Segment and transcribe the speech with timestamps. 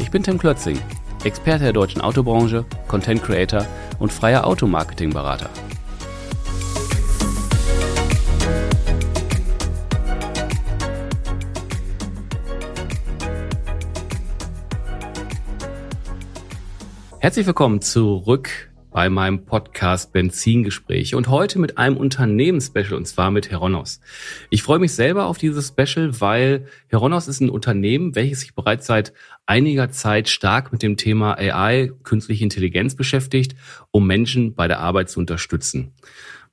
[0.00, 0.80] Ich bin Tim Klötzing,
[1.24, 3.66] Experte der deutschen Autobranche, Content Creator
[3.98, 5.50] und freier Automarketing-Berater.
[17.18, 23.50] Herzlich willkommen zurück bei meinem Podcast Benzingespräche und heute mit einem Unternehmensspecial und zwar mit
[23.50, 24.00] Heronos.
[24.50, 28.86] Ich freue mich selber auf dieses Special, weil Heronos ist ein Unternehmen, welches sich bereits
[28.86, 29.12] seit
[29.46, 33.54] einiger Zeit stark mit dem Thema AI, künstliche Intelligenz beschäftigt,
[33.90, 35.92] um Menschen bei der Arbeit zu unterstützen.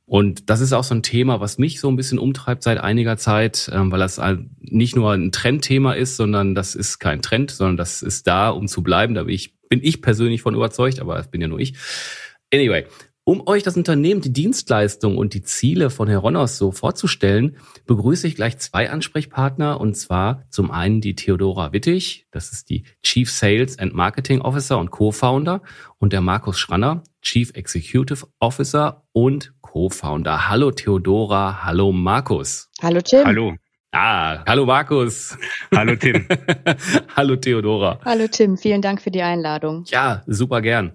[0.06, 3.18] Und das ist auch so ein Thema, was mich so ein bisschen umtreibt seit einiger
[3.18, 4.22] Zeit, ähm, weil das
[4.62, 8.70] nicht nur ein Trendthema ist, sondern das ist kein Trend, sondern das ist da, um
[8.70, 9.16] zu bleiben.
[9.16, 11.74] Da bin ich bin ich persönlich von überzeugt, aber das bin ja nur ich.
[12.54, 12.86] Anyway,
[13.26, 18.36] um euch das Unternehmen, die Dienstleistung und die Ziele von Heronos so vorzustellen, begrüße ich
[18.36, 23.78] gleich zwei Ansprechpartner und zwar zum einen die Theodora Wittig, das ist die Chief Sales
[23.80, 25.62] and Marketing Officer und Co-Founder
[25.98, 30.48] und der Markus Schranner, Chief Executive Officer und Co-Founder.
[30.48, 32.70] Hallo Theodora, hallo Markus.
[32.82, 33.26] Hallo Tim.
[33.26, 33.56] Hallo.
[33.92, 35.38] Ah, hallo Markus.
[35.76, 36.26] Hallo Tim.
[37.18, 38.00] hallo Theodora.
[38.06, 39.84] Hallo Tim, vielen Dank für die Einladung.
[39.88, 40.94] Ja, super gern.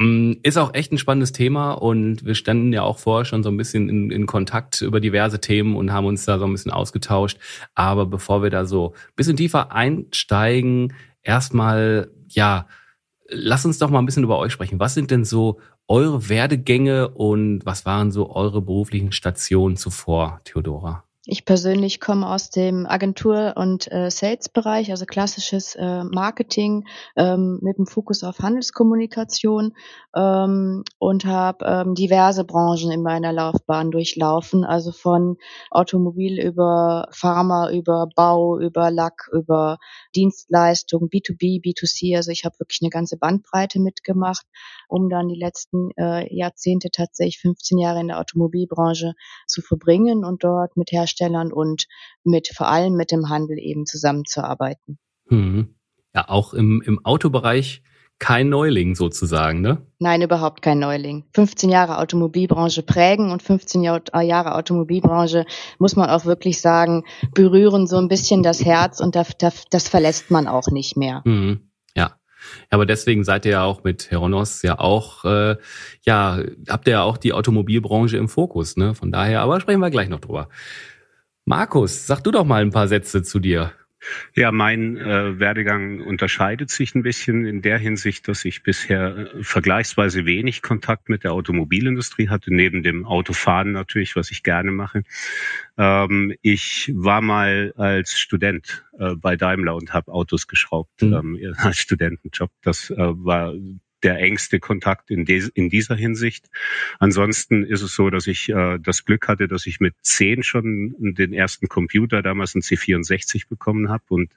[0.00, 3.50] Mm, ist auch echt ein spannendes Thema und wir standen ja auch vorher schon so
[3.50, 6.70] ein bisschen in, in, Kontakt über diverse Themen und haben uns da so ein bisschen
[6.70, 7.38] ausgetauscht.
[7.74, 12.68] Aber bevor wir da so ein bisschen tiefer einsteigen, erstmal, ja,
[13.28, 14.78] lass uns doch mal ein bisschen über euch sprechen.
[14.78, 21.07] Was sind denn so eure Werdegänge und was waren so eure beruflichen Stationen zuvor, Theodora?
[21.30, 27.76] Ich persönlich komme aus dem Agentur- und äh, Sales-Bereich, also klassisches äh, Marketing ähm, mit
[27.76, 29.74] dem Fokus auf Handelskommunikation
[30.16, 35.36] ähm, und habe ähm, diverse Branchen in meiner Laufbahn durchlaufen, also von
[35.70, 39.76] Automobil über Pharma, über Bau, über Lack, über
[40.16, 42.16] Dienstleistung, B2B, B2C.
[42.16, 44.46] Also ich habe wirklich eine ganze Bandbreite mitgemacht,
[44.88, 49.12] um dann die letzten äh, Jahrzehnte tatsächlich 15 Jahre in der Automobilbranche
[49.46, 51.86] zu verbringen und dort mit Herstellern Herstellern und
[52.24, 54.98] mit vor allem mit dem Handel eben zusammenzuarbeiten.
[55.28, 55.74] Hm.
[56.14, 57.82] Ja, auch im, im Autobereich
[58.18, 59.86] kein Neuling sozusagen, ne?
[60.00, 61.24] Nein, überhaupt kein Neuling.
[61.34, 65.46] 15 Jahre Automobilbranche prägen und 15 äh, Jahre Automobilbranche,
[65.78, 69.88] muss man auch wirklich sagen, berühren so ein bisschen das Herz und das, das, das
[69.88, 71.22] verlässt man auch nicht mehr.
[71.24, 71.70] Mhm.
[71.94, 72.16] Ja.
[72.70, 75.56] Aber deswegen seid ihr ja auch mit Heronos ja auch, äh,
[76.02, 78.96] ja, habt ihr ja auch die Automobilbranche im Fokus, ne?
[78.96, 80.48] Von daher, aber sprechen wir gleich noch drüber.
[81.48, 83.72] Markus, sag du doch mal ein paar Sätze zu dir.
[84.36, 89.42] Ja, mein äh, Werdegang unterscheidet sich ein bisschen in der Hinsicht, dass ich bisher äh,
[89.42, 95.04] vergleichsweise wenig Kontakt mit der Automobilindustrie hatte, neben dem Autofahren natürlich, was ich gerne mache.
[95.78, 101.38] Ähm, ich war mal als Student äh, bei Daimler und habe Autos geschraubt mhm.
[101.40, 102.50] ähm, als Studentenjob.
[102.60, 103.54] Das äh, war
[104.02, 106.48] der engste Kontakt in, de, in dieser Hinsicht.
[106.98, 110.94] Ansonsten ist es so, dass ich äh, das Glück hatte, dass ich mit zehn schon
[110.98, 114.32] den ersten Computer, damals ein C64 bekommen habe und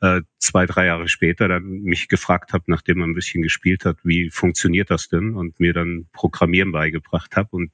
[0.00, 3.98] äh, zwei, drei Jahre später dann mich gefragt habe, nachdem man ein bisschen gespielt hat,
[4.02, 5.34] wie funktioniert das denn?
[5.34, 7.48] Und mir dann Programmieren beigebracht habe.
[7.52, 7.72] Und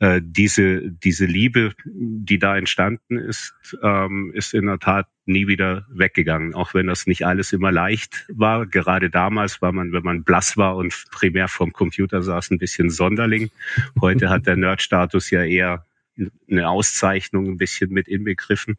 [0.00, 5.86] äh, diese, diese Liebe, die da entstanden ist, ähm, ist in der Tat nie wieder
[5.88, 8.66] weggegangen, auch wenn das nicht alles immer leicht war.
[8.66, 12.90] Gerade damals war man, wenn man blass war und primär vorm Computer saß, ein bisschen
[12.90, 13.50] Sonderling.
[14.00, 15.86] Heute hat der Nerd-Status ja eher
[16.48, 18.76] eine Auszeichnung ein bisschen mit inbegriffen.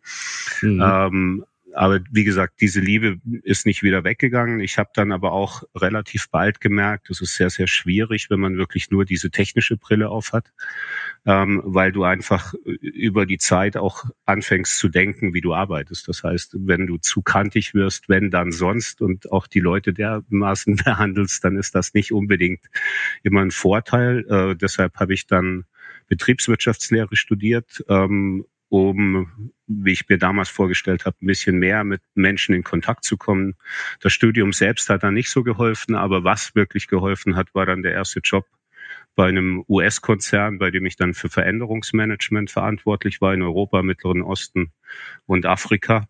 [0.61, 0.83] Mhm.
[0.83, 4.59] Ähm, aber wie gesagt, diese Liebe ist nicht wieder weggegangen.
[4.61, 8.57] Ich habe dann aber auch relativ bald gemerkt, es ist sehr, sehr schwierig, wenn man
[8.57, 10.53] wirklich nur diese technische Brille auf hat,
[11.25, 16.07] ähm, weil du einfach über die Zeit auch anfängst zu denken, wie du arbeitest.
[16.07, 20.75] Das heißt, wenn du zu kantig wirst, wenn dann sonst und auch die Leute dermaßen
[20.85, 22.61] behandelst, dann ist das nicht unbedingt
[23.23, 24.25] immer ein Vorteil.
[24.29, 25.65] Äh, deshalb habe ich dann
[26.07, 32.53] Betriebswirtschaftslehre studiert ähm, um, wie ich mir damals vorgestellt habe, ein bisschen mehr mit Menschen
[32.55, 33.55] in Kontakt zu kommen.
[33.99, 37.83] Das Studium selbst hat dann nicht so geholfen, aber was wirklich geholfen hat, war dann
[37.83, 38.45] der erste Job
[39.15, 44.71] bei einem US-Konzern, bei dem ich dann für Veränderungsmanagement verantwortlich war in Europa, Mittleren Osten
[45.25, 46.07] und Afrika.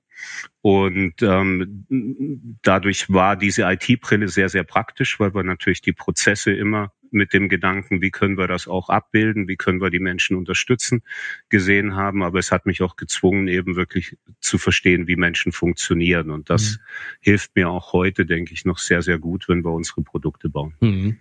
[0.61, 6.91] Und ähm, dadurch war diese IT-Brille sehr, sehr praktisch, weil wir natürlich die Prozesse immer
[7.15, 11.01] mit dem Gedanken, wie können wir das auch abbilden, wie können wir die Menschen unterstützen,
[11.49, 12.21] gesehen haben.
[12.21, 16.29] Aber es hat mich auch gezwungen, eben wirklich zu verstehen, wie Menschen funktionieren.
[16.29, 16.77] Und das mhm.
[17.21, 20.75] hilft mir auch heute, denke ich, noch sehr, sehr gut, wenn wir unsere Produkte bauen.
[20.81, 21.17] Mhm.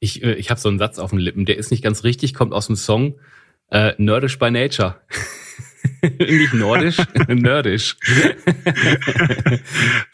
[0.00, 2.34] Ich, äh, ich habe so einen Satz auf den Lippen, der ist nicht ganz richtig,
[2.34, 3.18] kommt aus dem Song
[3.70, 5.00] äh, Nerdish by Nature.
[6.18, 6.98] nicht nordisch,
[7.28, 7.96] nerdisch.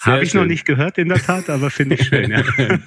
[0.00, 0.41] Habe ich schön.
[0.41, 2.31] noch nicht gehört in der Tat, aber finde ich schön.
[2.31, 2.43] Ja.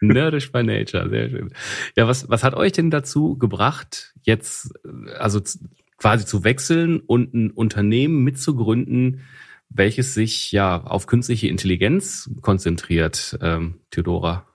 [0.00, 1.52] nerdisch by nature, sehr schön.
[1.96, 4.72] Ja, was, was hat euch denn dazu gebracht, jetzt
[5.18, 5.40] also
[5.98, 9.20] quasi zu wechseln und ein Unternehmen mitzugründen,
[9.70, 14.46] welches sich ja auf künstliche Intelligenz konzentriert, ähm, Theodora?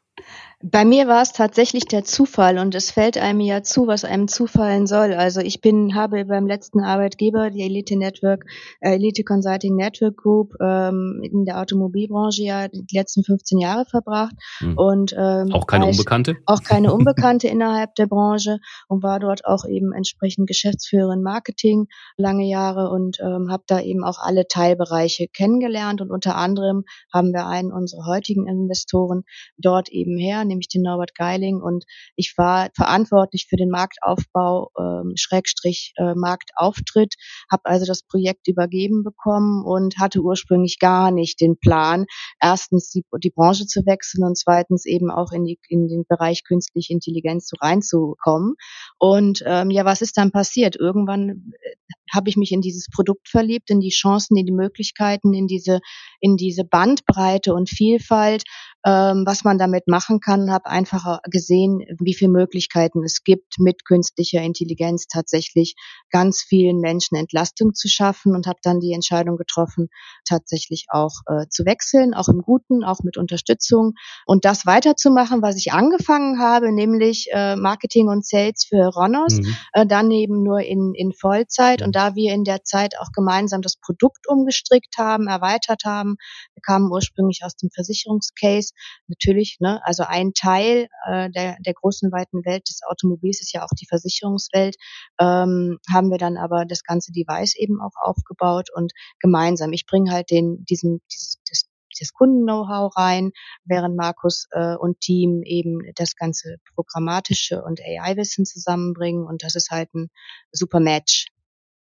[0.62, 4.28] Bei mir war es tatsächlich der Zufall und es fällt einem ja zu, was einem
[4.28, 5.14] zufallen soll.
[5.14, 8.44] Also ich bin, habe beim letzten Arbeitgeber, die Elite Network,
[8.82, 14.36] äh, Elite Consulting Network Group, ähm, in der Automobilbranche ja die letzten 15 Jahre verbracht.
[14.58, 14.78] Hm.
[14.78, 16.36] Und ähm, auch keine Unbekannte?
[16.46, 18.58] Auch keine Unbekannte innerhalb der Branche
[18.90, 24.04] und war dort auch eben entsprechend Geschäftsführerin Marketing lange Jahre und ähm, habe da eben
[24.04, 26.84] auch alle Teilbereiche kennengelernt und unter anderem
[27.14, 29.24] haben wir einen unserer heutigen Investoren
[29.58, 31.62] dort eben her nämlich den Norbert Geiling.
[31.62, 31.86] Und
[32.16, 37.16] ich war verantwortlich für den Marktaufbau, ähm, Schrägstrich äh, Marktauftritt,
[37.51, 42.06] habe also das Projekt übergeben bekommen und hatte ursprünglich gar nicht den Plan,
[42.42, 46.44] erstens die, die Branche zu wechseln und zweitens eben auch in, die, in den Bereich
[46.44, 48.56] künstliche Intelligenz so reinzukommen.
[48.98, 50.75] Und ähm, ja, was ist dann passiert?
[50.75, 51.75] Irgendwann äh,
[52.13, 55.80] habe ich mich in dieses Produkt verliebt, in die Chancen, in die Möglichkeiten, in diese,
[56.19, 58.44] in diese Bandbreite und Vielfalt,
[58.86, 63.86] ähm, was man damit machen kann, habe einfach gesehen, wie viele Möglichkeiten es gibt, mit
[63.86, 65.76] künstlicher Intelligenz tatsächlich
[66.12, 69.90] ganz vielen Menschen Entlastung zu schaffen und habe dann die Entscheidung getroffen,
[70.28, 73.94] tatsächlich auch äh, zu wechseln, auch im Guten, auch mit Unterstützung.
[74.26, 79.56] Und das weiterzumachen, was ich angefangen habe, nämlich äh, Marketing und Sales für Ronos, mhm.
[79.74, 81.81] äh, dann eben nur in, in Vollzeit.
[81.81, 86.16] Und da wir in der Zeit auch gemeinsam das Produkt umgestrickt haben, erweitert haben,
[86.54, 88.69] wir kamen ursprünglich aus dem Versicherungscase,
[89.07, 93.63] natürlich, ne, also ein Teil äh, der, der großen weiten Welt des Automobils ist ja
[93.63, 94.75] auch die Versicherungswelt,
[95.19, 99.74] ähm, haben wir dann aber das ganze Device eben auch aufgebaut und gemeinsam.
[99.74, 101.66] Ich bringe halt den, diesen, dieses, das,
[102.00, 103.31] das Kunden-Know-how rein,
[103.66, 109.71] während Markus äh, und Team eben das ganze programmatische und AI-Wissen zusammenbringen und das ist
[109.71, 110.10] halt ein
[110.51, 111.27] super Match.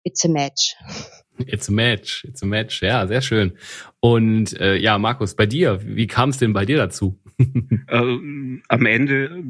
[0.04, 0.75] It's a match.
[1.46, 2.82] It's a match, it's a match.
[2.82, 3.54] Ja, sehr schön.
[4.02, 7.20] Und äh, ja, Markus, bei dir, wie kam es denn bei dir dazu?
[7.38, 7.48] äh,
[8.68, 9.44] am Ende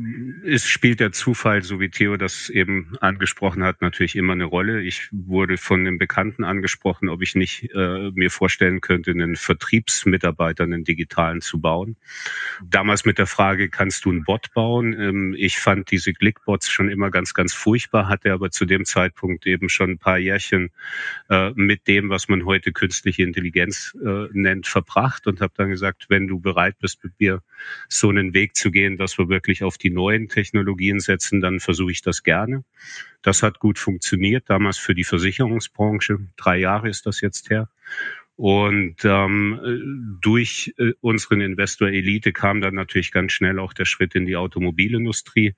[0.43, 4.81] ist, spielt der Zufall, so wie Theo das eben angesprochen hat, natürlich immer eine Rolle.
[4.81, 10.63] Ich wurde von einem Bekannten angesprochen, ob ich nicht äh, mir vorstellen könnte, einen Vertriebsmitarbeiter,
[10.63, 11.95] einen digitalen zu bauen.
[12.63, 14.93] Damals mit der Frage, kannst du einen Bot bauen?
[14.99, 19.45] Ähm, ich fand diese Clickbots schon immer ganz, ganz furchtbar, hatte aber zu dem Zeitpunkt
[19.45, 20.71] eben schon ein paar Jährchen
[21.29, 26.05] äh, mit dem, was man heute künstliche Intelligenz äh, nennt, verbracht und habe dann gesagt,
[26.09, 27.41] wenn du bereit bist, mit mir
[27.87, 31.91] so einen Weg zu gehen, dass wir wirklich auf die neuen Technologien setzen, dann versuche
[31.91, 32.63] ich das gerne.
[33.21, 36.19] Das hat gut funktioniert, damals für die Versicherungsbranche.
[36.37, 37.69] Drei Jahre ist das jetzt her.
[38.39, 44.15] Und ähm, durch äh, unseren Investor Elite kam dann natürlich ganz schnell auch der Schritt
[44.15, 45.55] in die Automobilindustrie.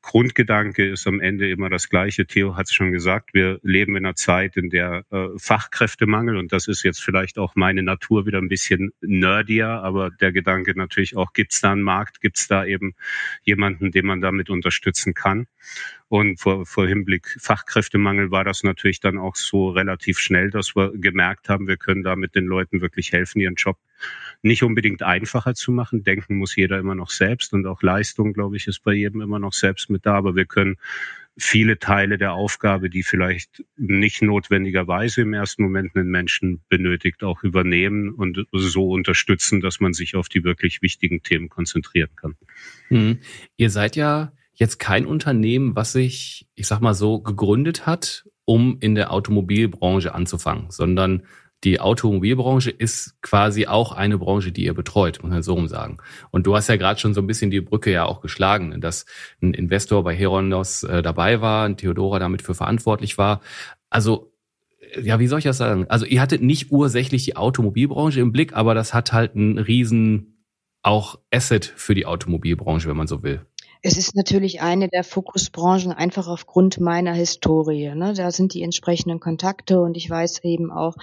[0.00, 2.24] Grundgedanke ist am Ende immer das gleiche.
[2.24, 6.52] Theo hat es schon gesagt, wir leben in einer Zeit, in der äh, Fachkräftemangel, und
[6.52, 11.18] das ist jetzt vielleicht auch meine Natur wieder ein bisschen nerdier, aber der Gedanke natürlich
[11.18, 12.94] auch, gibt es da einen Markt, gibt es da eben
[13.42, 15.48] jemanden, den man damit unterstützen kann.
[16.12, 20.92] Und vor, vor Hinblick Fachkräftemangel war das natürlich dann auch so relativ schnell, dass wir
[20.92, 23.78] gemerkt haben, wir können damit den Leuten wirklich helfen, ihren Job
[24.42, 26.04] nicht unbedingt einfacher zu machen.
[26.04, 29.38] Denken muss jeder immer noch selbst und auch Leistung, glaube ich, ist bei jedem immer
[29.38, 30.12] noch selbst mit da.
[30.12, 30.76] Aber wir können
[31.38, 37.42] viele Teile der Aufgabe, die vielleicht nicht notwendigerweise im ersten Moment einen Menschen benötigt, auch
[37.42, 42.36] übernehmen und so unterstützen, dass man sich auf die wirklich wichtigen Themen konzentrieren kann.
[42.90, 43.20] Mhm.
[43.56, 48.76] Ihr seid ja jetzt kein Unternehmen, was sich, ich sag mal so, gegründet hat, um
[48.80, 51.22] in der Automobilbranche anzufangen, sondern
[51.64, 55.98] die Automobilbranche ist quasi auch eine Branche, die ihr betreut, muss man so rum sagen.
[56.30, 59.06] Und du hast ja gerade schon so ein bisschen die Brücke ja auch geschlagen, dass
[59.40, 63.42] ein Investor bei Herondos äh, dabei war, ein Theodora damit für verantwortlich war.
[63.90, 64.32] Also
[64.80, 65.86] äh, ja, wie soll ich das sagen?
[65.88, 70.44] Also ihr hattet nicht ursächlich die Automobilbranche im Blick, aber das hat halt einen riesen
[70.82, 73.46] auch Asset für die Automobilbranche, wenn man so will.
[73.84, 77.92] Es ist natürlich eine der Fokusbranchen einfach aufgrund meiner Historie.
[77.96, 78.14] Ne?
[78.14, 80.94] Da sind die entsprechenden Kontakte und ich weiß eben auch,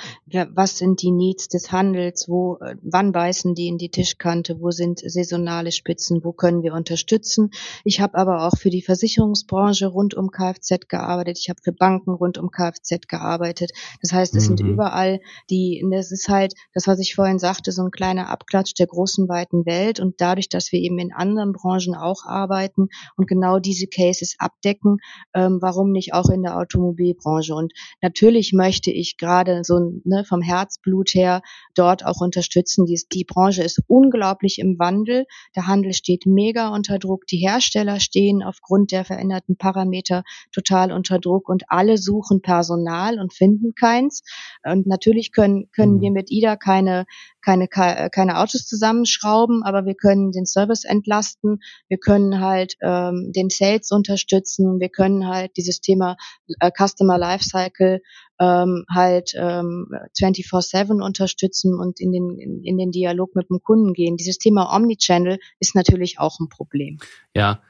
[0.53, 4.71] was sind die Needs des Handels, wo, äh, wann beißen die in die Tischkante, wo
[4.71, 7.51] sind saisonale Spitzen, wo können wir unterstützen.
[7.83, 11.37] Ich habe aber auch für die Versicherungsbranche rund um Kfz gearbeitet.
[11.37, 13.71] Ich habe für Banken rund um Kfz gearbeitet.
[14.01, 14.57] Das heißt, es mhm.
[14.57, 15.19] sind überall
[15.49, 19.27] die, das ist halt das, was ich vorhin sagte, so ein kleiner Abklatsch der großen
[19.27, 23.59] weiten Welt und dadurch, dass wir eben in anderen Branchen auch arbeiten, arbeiten und genau
[23.59, 24.97] diese Cases abdecken.
[25.33, 27.53] Ähm, warum nicht auch in der Automobilbranche?
[27.53, 31.41] Und natürlich möchte ich gerade so ne, vom Herzblut her
[31.75, 32.85] dort auch unterstützen.
[32.85, 35.25] Die, die Branche ist unglaublich im Wandel.
[35.55, 37.25] Der Handel steht mega unter Druck.
[37.27, 43.33] Die Hersteller stehen aufgrund der veränderten Parameter total unter Druck und alle suchen Personal und
[43.33, 44.23] finden keins.
[44.63, 46.01] Und natürlich können, können mhm.
[46.01, 47.05] wir mit IDA keine
[47.41, 53.49] keine, keine Autos zusammenschrauben, aber wir können den Service entlasten, wir können halt ähm, den
[53.49, 56.17] Sales unterstützen, wir können halt dieses Thema
[56.59, 58.01] äh, Customer Lifecycle
[58.39, 63.93] ähm, halt ähm, 24-7 unterstützen und in den, in, in den Dialog mit dem Kunden
[63.93, 64.17] gehen.
[64.17, 66.97] Dieses Thema Omnichannel ist natürlich auch ein Problem.
[67.35, 67.61] Ja,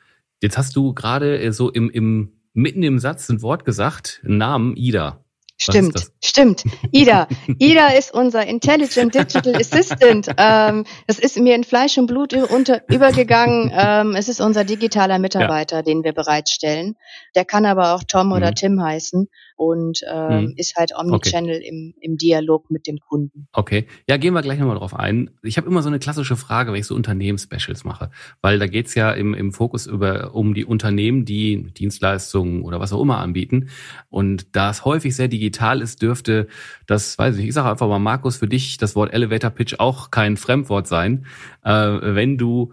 [0.42, 4.76] jetzt hast du gerade äh, so im, im mitten im Satz ein Wort gesagt, Namen
[4.76, 5.24] Ida.
[5.62, 6.64] Stimmt, stimmt.
[6.92, 7.28] Ida.
[7.60, 10.30] Ida ist unser Intelligent Digital Assistant.
[10.38, 13.70] Ähm, das ist mir in Fleisch und Blut unter, übergegangen.
[13.76, 15.82] Ähm, es ist unser digitaler Mitarbeiter, ja.
[15.82, 16.96] den wir bereitstellen.
[17.36, 18.34] Der kann aber auch Tom mhm.
[18.34, 19.28] oder Tim heißen
[19.60, 20.54] und ähm, mhm.
[20.56, 21.68] ist halt Omnichannel okay.
[21.68, 23.50] im, im Dialog mit dem Kunden.
[23.52, 25.32] Okay, ja, gehen wir gleich nochmal drauf ein.
[25.44, 28.10] Ich habe immer so eine klassische Frage, wenn ich so Unternehmensspecials mache,
[28.42, 32.94] weil da geht's ja im, im Fokus über um die Unternehmen, die Dienstleistungen oder was
[32.94, 33.68] auch immer anbieten.
[34.10, 36.48] Und da es häufig sehr digital ist, dürfte
[36.88, 40.10] das, weiß ich, ich sage einfach mal, Markus, für dich das Wort Elevator Pitch auch
[40.10, 41.26] kein Fremdwort sein.
[41.66, 42.72] Äh, wenn du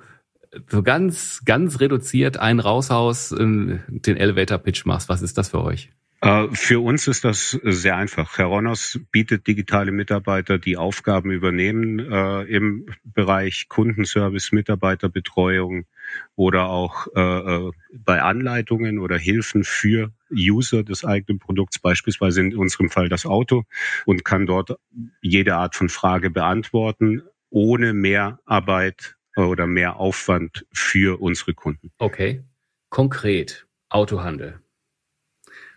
[0.70, 3.36] so ganz, ganz reduziert einen raushaus, äh,
[3.88, 5.90] den Elevator Pitch machst, was ist das für euch?
[6.20, 8.38] Äh, für uns ist das sehr einfach.
[8.38, 15.84] Heronos bietet digitale Mitarbeiter, die Aufgaben übernehmen äh, im Bereich Kundenservice, Mitarbeiterbetreuung
[16.34, 22.56] oder auch äh, äh, bei Anleitungen oder Hilfen für User des eigenen Produkts, beispielsweise in
[22.56, 23.64] unserem Fall das Auto,
[24.06, 24.78] und kann dort
[25.20, 31.92] jede Art von Frage beantworten, ohne mehr Arbeit oder mehr Aufwand für unsere Kunden.
[31.98, 32.42] Okay.
[32.88, 34.60] Konkret, Autohandel.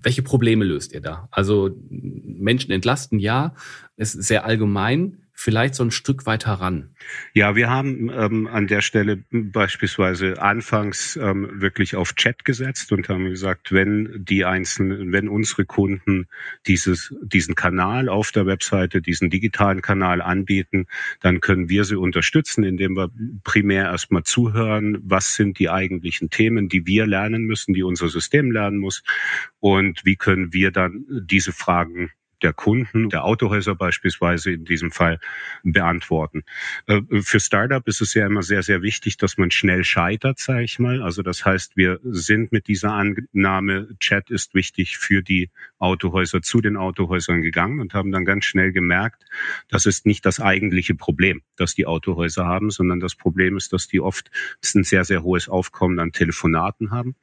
[0.02, 1.28] Welche Probleme löst ihr da?
[1.32, 3.54] Also Menschen entlasten, ja,
[3.98, 6.90] ist sehr allgemein vielleicht so ein Stück weiter ran?
[7.34, 13.08] Ja, wir haben ähm, an der Stelle beispielsweise anfangs ähm, wirklich auf Chat gesetzt und
[13.08, 16.28] haben gesagt, wenn die einzelnen, wenn unsere Kunden
[16.68, 20.88] dieses, diesen Kanal auf der Webseite, diesen digitalen Kanal anbieten,
[21.22, 23.10] dann können wir sie unterstützen, indem wir
[23.46, 28.52] primär erstmal zuhören, was sind die eigentlichen Themen, die wir lernen müssen, die unser System
[28.52, 29.04] lernen muss
[29.62, 35.20] und wie können wir dann diese Fragen der Kunden, der Autohäuser beispielsweise in diesem Fall
[35.64, 36.44] beantworten.
[36.88, 40.64] Äh, für Startup ist es ja immer sehr, sehr wichtig, dass man schnell scheitert, sage
[40.64, 41.02] ich mal.
[41.02, 46.62] Also das heißt, wir sind mit dieser Annahme, Chat ist wichtig für die Autohäuser zu
[46.62, 49.26] den Autohäusern gegangen und haben dann ganz schnell gemerkt,
[49.70, 53.88] das ist nicht das eigentliche Problem, das die Autohäuser haben, sondern das Problem ist, dass
[53.88, 54.30] die oft
[54.76, 57.16] ein sehr, sehr hohes Aufkommen an Telefonaten haben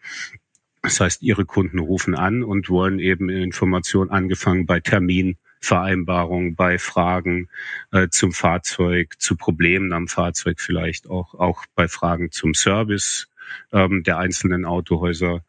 [0.86, 7.48] das heißt, Ihre Kunden rufen an und wollen eben Informationen angefangen bei Terminvereinbarungen, bei Fragen
[7.90, 13.26] äh, zum Fahrzeug, zu Problemen am Fahrzeug vielleicht auch, auch bei Fragen zum Service
[13.72, 15.44] ähm, der einzelnen Autohäuser.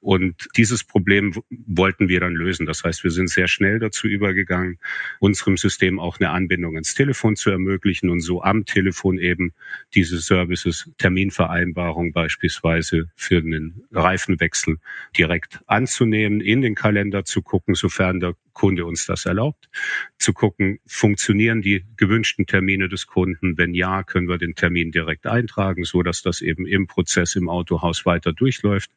[0.00, 2.66] Und dieses Problem wollten wir dann lösen.
[2.66, 4.78] Das heißt, wir sind sehr schnell dazu übergegangen,
[5.20, 9.52] unserem System auch eine Anbindung ins Telefon zu ermöglichen und so am Telefon eben
[9.94, 14.78] diese Services, Terminvereinbarung beispielsweise für einen Reifenwechsel
[15.16, 19.70] direkt anzunehmen, in den Kalender zu gucken, sofern der Kunde uns das erlaubt,
[20.18, 23.56] zu gucken, funktionieren die gewünschten Termine des Kunden?
[23.56, 27.48] Wenn ja, können wir den Termin direkt eintragen, so dass das eben im Prozess im
[27.48, 28.90] Autohaus weiter durchläuft.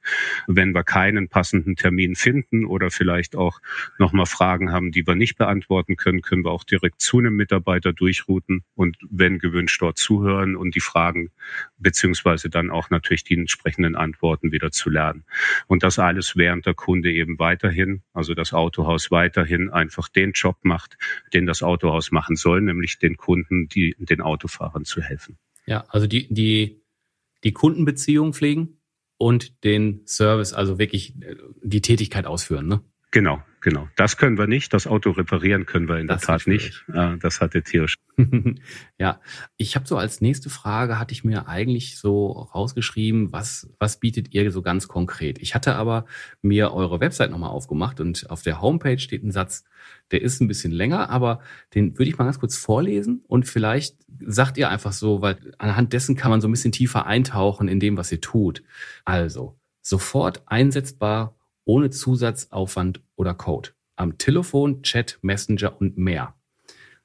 [0.47, 3.59] Wenn wir keinen passenden Termin finden oder vielleicht auch
[3.99, 7.93] nochmal Fragen haben, die wir nicht beantworten können, können wir auch direkt zu einem Mitarbeiter
[7.93, 11.29] durchrouten und wenn gewünscht dort zuhören und die Fragen
[11.77, 15.23] beziehungsweise dann auch natürlich die entsprechenden Antworten wieder zu lernen.
[15.67, 20.31] Und das alles während der Kunde eben weiterhin, also das Autohaus weiterhin weiterhin einfach den
[20.31, 20.97] Job macht,
[21.33, 25.37] den das Autohaus machen soll, nämlich den Kunden, die, den Autofahrern zu helfen.
[25.65, 26.81] Ja, also die, die,
[27.43, 28.79] die Kundenbeziehung pflegen
[29.17, 32.81] und den Service, also wirklich äh, die Tätigkeit ausführen, ne?
[33.11, 33.87] Genau, genau.
[33.95, 34.73] Das können wir nicht.
[34.73, 36.83] Das Auto reparieren können wir in das der Tat nicht.
[36.93, 37.95] Äh, das hatte Tiersch.
[38.97, 39.21] ja,
[39.57, 44.33] ich habe so als nächste Frage hatte ich mir eigentlich so rausgeschrieben, was was bietet
[44.33, 45.39] ihr so ganz konkret?
[45.39, 46.05] Ich hatte aber
[46.41, 49.63] mir eure Website nochmal aufgemacht und auf der Homepage steht ein Satz,
[50.11, 51.39] der ist ein bisschen länger, aber
[51.73, 55.93] den würde ich mal ganz kurz vorlesen und vielleicht sagt ihr einfach so, weil anhand
[55.93, 58.63] dessen kann man so ein bisschen tiefer eintauchen in dem, was ihr tut.
[59.05, 63.69] Also sofort einsetzbar ohne Zusatzaufwand oder Code.
[63.95, 66.35] Am Telefon, Chat, Messenger und mehr.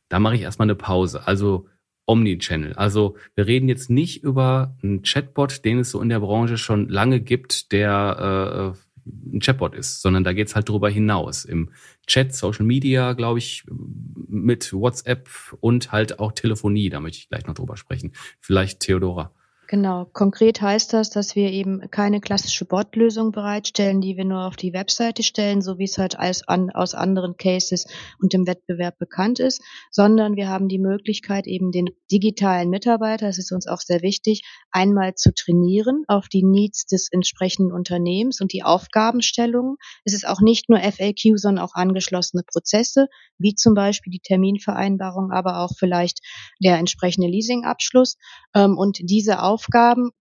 [0.08, 1.26] Da mache ich erstmal eine Pause.
[1.26, 1.68] Also
[2.06, 2.72] Omnichannel.
[2.74, 6.88] Also wir reden jetzt nicht über einen Chatbot, den es so in der Branche schon
[6.88, 11.44] lange gibt, der äh, ein Chatbot ist, sondern da geht's halt drüber hinaus.
[11.44, 11.70] Im
[12.06, 13.64] Chat, Social Media, glaube ich,
[14.28, 15.28] mit WhatsApp
[15.60, 16.88] und halt auch Telefonie.
[16.88, 18.12] Da möchte ich gleich noch drüber sprechen.
[18.40, 19.32] Vielleicht Theodora.
[19.68, 20.04] Genau.
[20.12, 24.72] Konkret heißt das, dass wir eben keine klassische Bot-Lösung bereitstellen, die wir nur auf die
[24.72, 27.86] Webseite stellen, so wie es halt als an, aus anderen Cases
[28.20, 33.38] und dem Wettbewerb bekannt ist, sondern wir haben die Möglichkeit, eben den digitalen Mitarbeiter, das
[33.38, 38.52] ist uns auch sehr wichtig, einmal zu trainieren auf die Needs des entsprechenden Unternehmens und
[38.52, 39.78] die Aufgabenstellungen.
[40.04, 43.08] Es ist auch nicht nur FAQ, sondern auch angeschlossene Prozesse,
[43.38, 46.20] wie zum Beispiel die Terminvereinbarung, aber auch vielleicht
[46.62, 48.16] der entsprechende Leasingabschluss.
[48.54, 49.55] Ähm, und diese Aufgaben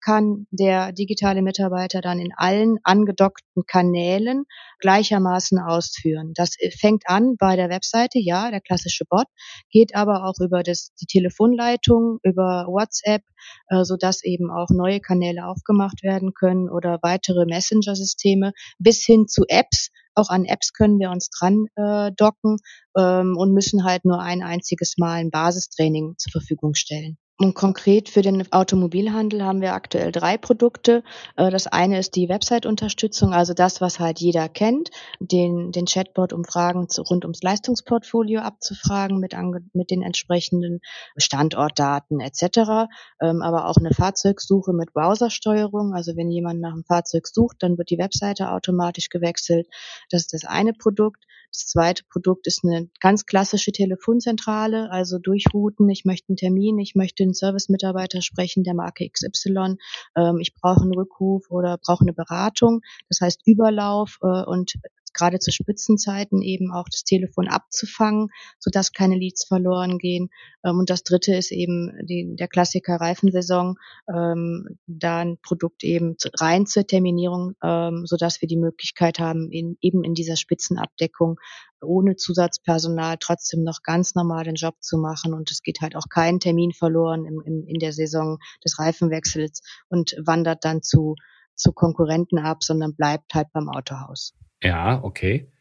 [0.01, 4.45] kann der digitale Mitarbeiter dann in allen angedockten Kanälen
[4.79, 6.33] gleichermaßen ausführen.
[6.35, 9.25] Das fängt an bei der Webseite, ja, der klassische Bot,
[9.69, 13.23] geht aber auch über das, die Telefonleitung, über WhatsApp,
[13.69, 19.43] äh, sodass eben auch neue Kanäle aufgemacht werden können oder weitere Messenger-Systeme bis hin zu
[19.47, 19.89] Apps.
[20.15, 22.57] Auch an Apps können wir uns dran äh, docken
[22.97, 27.17] ähm, und müssen halt nur ein einziges Mal ein Basistraining zur Verfügung stellen.
[27.39, 31.03] Und konkret für den Automobilhandel haben wir aktuell drei Produkte.
[31.35, 36.31] Äh, das eine ist die Website-Unterstützung, also das, was halt jeder kennt, den, den Chatbot,
[36.31, 39.33] um Fragen zu, rund ums Leistungsportfolio abzufragen mit,
[39.73, 40.81] mit den entsprechenden
[41.17, 42.87] Standortdaten etc.
[43.19, 45.95] Ähm, aber auch eine Fahrzeugsuche mit Browsersteuerung.
[45.95, 49.67] Also wenn jemand nach einem Fahrzeug sucht, dann wird die Webseite automatisch gewechselt.
[50.11, 51.25] Das ist das eine Produkt.
[51.53, 55.87] Das zweite Produkt ist eine ganz klassische Telefonzentrale, also durchrouten.
[55.87, 59.77] Ich möchte einen Termin, ich möchte einen Service-Mitarbeiter sprechen der Marke XY,
[60.15, 62.81] ähm, ich brauche einen Rückruf oder brauche eine Beratung.
[63.07, 64.73] Das heißt Überlauf äh, und
[65.13, 70.29] gerade zu Spitzenzeiten eben auch das Telefon abzufangen, sodass keine Leads verloren gehen.
[70.65, 73.75] Ähm, und das dritte ist eben die, der Klassiker Reifensaison,
[74.13, 79.77] ähm, da ein Produkt eben rein zur Terminierung, ähm, sodass wir die Möglichkeit haben, in,
[79.81, 81.37] eben in dieser Spitzenabdeckung
[81.83, 85.33] ohne Zusatzpersonal trotzdem noch ganz normal den Job zu machen.
[85.33, 89.61] Und es geht halt auch kein Termin verloren im, im, in der Saison des Reifenwechsels
[89.89, 91.15] und wandert dann zu,
[91.55, 94.33] zu Konkurrenten ab, sondern bleibt halt beim Autohaus.
[94.63, 95.51] Ja, okay.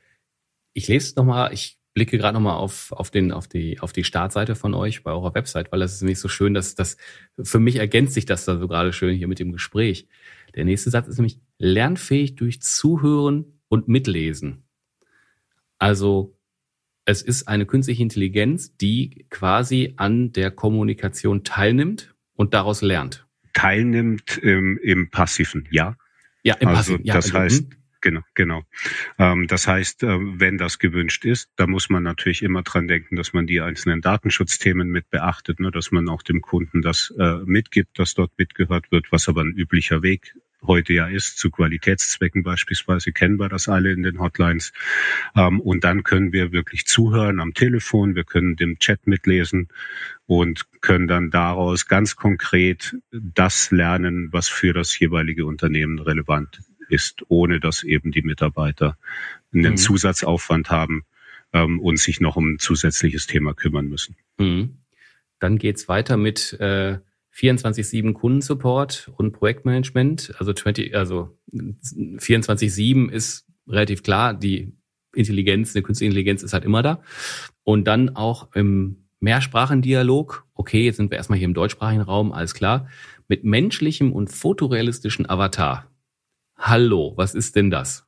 [0.75, 4.55] Ich lese nochmal, ich blicke gerade nochmal auf, auf, den, auf, die, auf die Startseite
[4.55, 6.97] von euch bei eurer Website, weil das ist nicht so schön, dass das
[7.43, 10.09] für mich ergänzt sich das da so gerade schön hier mit dem Gespräch.
[10.55, 14.65] Der nächste Satz ist nämlich lernfähig durch Zuhören und Mitlesen.
[15.79, 16.39] Also
[17.05, 23.27] es ist eine künstliche Intelligenz, die quasi an der Kommunikation teilnimmt und daraus lernt.
[23.53, 25.97] Teilnimmt im, im Passiven, ja.
[26.45, 27.05] Ja, im also, Passiven.
[27.05, 27.82] Ja, das also, heißt?
[28.03, 28.65] Genau, genau.
[29.19, 33.15] Ähm, das heißt, äh, wenn das gewünscht ist, da muss man natürlich immer dran denken,
[33.15, 37.39] dass man die einzelnen Datenschutzthemen mit beachtet, ne, dass man auch dem Kunden das äh,
[37.45, 40.35] mitgibt, dass dort mitgehört wird, was aber ein üblicher Weg
[40.67, 44.73] heute ja ist, zu Qualitätszwecken beispielsweise, kennen wir das alle in den Hotlines.
[45.37, 49.69] Ähm, und dann können wir wirklich zuhören am Telefon, wir können dem Chat mitlesen
[50.27, 56.63] und können dann daraus ganz konkret das lernen, was für das jeweilige Unternehmen relevant
[56.93, 58.97] ist, ohne dass eben die Mitarbeiter
[59.53, 59.77] einen mhm.
[59.77, 61.05] Zusatzaufwand haben
[61.53, 64.17] ähm, und sich noch um ein zusätzliches Thema kümmern müssen.
[64.39, 64.79] Mhm.
[65.39, 66.99] Dann geht's weiter mit äh,
[67.35, 70.35] 24-7 Kundensupport und Projektmanagement.
[70.39, 74.73] Also, 20, also 24-7 ist relativ klar, die
[75.15, 77.03] Intelligenz, eine künstliche Intelligenz ist halt immer da.
[77.65, 82.55] Und dann auch im Mehrsprachendialog, okay, jetzt sind wir erstmal hier im deutschsprachigen Raum, alles
[82.55, 82.89] klar,
[83.29, 85.92] mit menschlichem und fotorealistischen Avatar.
[86.65, 88.07] Hallo, was ist denn das?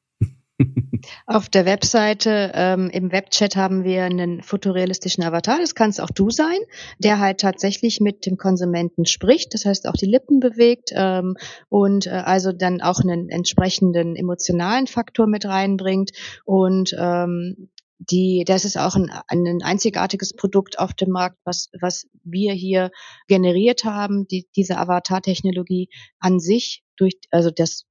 [1.26, 6.30] Auf der Webseite ähm, im Webchat haben wir einen fotorealistischen Avatar, das kannst auch du
[6.30, 6.58] sein,
[7.00, 11.34] der halt tatsächlich mit dem Konsumenten spricht, das heißt auch die Lippen bewegt ähm,
[11.68, 16.12] und äh, also dann auch einen entsprechenden emotionalen Faktor mit reinbringt
[16.44, 22.06] und ähm, die, das ist auch ein, ein einzigartiges Produkt auf dem Markt, was, was
[22.22, 22.90] wir hier
[23.26, 24.26] generiert haben.
[24.28, 25.88] Die, diese Avatar-Technologie
[26.18, 27.86] an sich durch, also das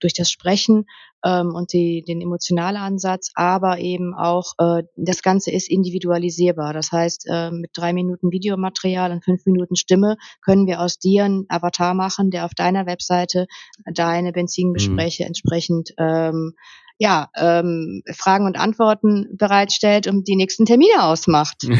[0.00, 0.86] durch das Sprechen
[1.24, 6.72] ähm, und die, den emotionalen Ansatz, aber eben auch äh, das Ganze ist individualisierbar.
[6.72, 11.24] Das heißt, äh, mit drei Minuten Videomaterial und fünf Minuten Stimme können wir aus dir
[11.24, 13.46] einen Avatar machen, der auf deiner Webseite
[13.92, 15.28] deine Benzingespräche mhm.
[15.28, 16.54] entsprechend ähm,
[16.98, 21.66] ja, ähm, Fragen und Antworten bereitstellt und die nächsten Termine ausmacht.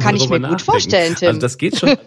[0.00, 1.28] Kann ich mir gut vorstellen, Tim.
[1.28, 1.90] Also das geht schon.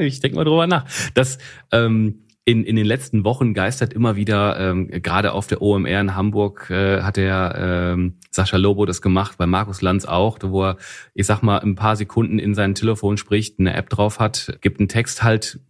[0.00, 0.86] ich denke mal drüber nach.
[1.14, 1.38] Das
[1.72, 6.16] ähm, in, in den letzten Wochen geistert immer wieder, ähm, gerade auf der OMR in
[6.16, 10.76] Hamburg äh, hat der ähm, Sascha Lobo das gemacht, bei Markus Lanz auch, wo er,
[11.14, 14.80] ich sag mal, ein paar Sekunden in sein Telefon spricht, eine App drauf hat, gibt
[14.80, 15.60] einen Text halt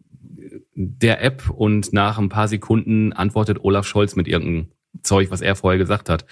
[0.74, 4.68] der App und nach ein paar Sekunden antwortet Olaf Scholz mit irgendeinem
[5.02, 6.24] Zeug, was er vorher gesagt hat.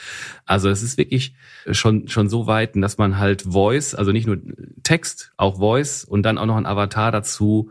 [0.46, 1.34] Also es ist wirklich
[1.70, 4.38] schon, schon so weit, dass man halt Voice, also nicht nur
[4.82, 7.70] Text, auch Voice und dann auch noch ein Avatar dazu,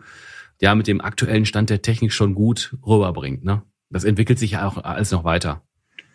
[0.62, 3.44] ja, mit dem aktuellen Stand der Technik schon gut rüberbringt.
[3.44, 3.64] Ne?
[3.90, 5.64] Das entwickelt sich ja auch alles noch weiter.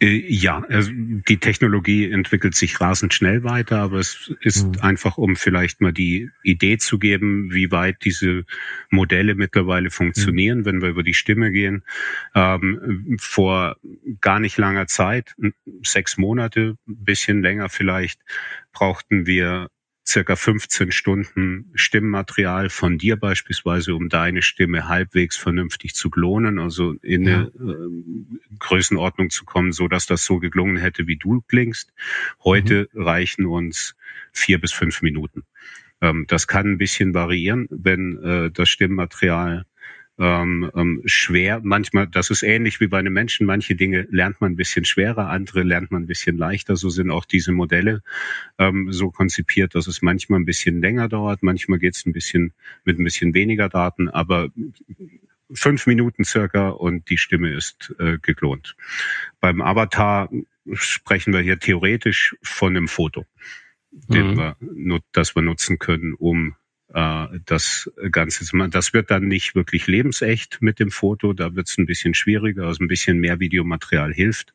[0.03, 4.81] Äh, ja, also die Technologie entwickelt sich rasend schnell weiter, aber es ist mhm.
[4.81, 8.45] einfach, um vielleicht mal die Idee zu geben, wie weit diese
[8.91, 10.65] Modelle mittlerweile funktionieren, mhm.
[10.65, 11.85] wenn wir über die Stimme gehen.
[12.35, 13.77] Ähm, vor
[14.21, 15.37] gar nicht langer Zeit,
[15.85, 18.21] sechs Monate, bisschen länger vielleicht,
[18.73, 19.69] brauchten wir
[20.07, 26.95] circa 15 Stunden Stimmmaterial von dir beispielsweise, um deine Stimme halbwegs vernünftig zu klonen, also
[27.03, 27.37] in ja.
[27.37, 31.93] eine äh, Größenordnung zu kommen, so dass das so geklungen hätte, wie du klingst.
[32.43, 33.03] Heute mhm.
[33.03, 33.95] reichen uns
[34.33, 35.45] vier bis fünf Minuten.
[36.01, 39.65] Ähm, das kann ein bisschen variieren, wenn äh, das Stimmmaterial
[40.19, 41.61] ähm, ähm, schwer.
[41.63, 43.47] Manchmal, das ist ähnlich wie bei einem Menschen.
[43.47, 46.77] Manche Dinge lernt man ein bisschen schwerer, andere lernt man ein bisschen leichter.
[46.77, 48.03] So sind auch diese Modelle
[48.59, 51.43] ähm, so konzipiert, dass es manchmal ein bisschen länger dauert.
[51.43, 52.53] Manchmal geht es ein bisschen
[52.85, 54.51] mit ein bisschen weniger Daten, aber
[55.55, 58.77] fünf Minuten circa und die Stimme ist äh, geklont.
[59.41, 60.31] Beim Avatar
[60.73, 63.25] sprechen wir hier theoretisch von einem Foto,
[63.91, 64.13] mhm.
[64.13, 64.57] den wir,
[65.13, 66.55] das wir nutzen können, um
[66.93, 68.71] das Ganze zu machen.
[68.71, 72.67] Das wird dann nicht wirklich lebensecht mit dem Foto, da wird es ein bisschen schwieriger,
[72.67, 74.53] also ein bisschen mehr Videomaterial hilft.